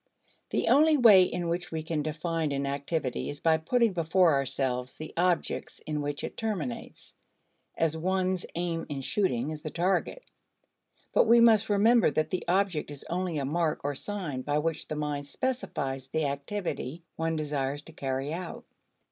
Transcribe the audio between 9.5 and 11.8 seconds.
is the target. But we must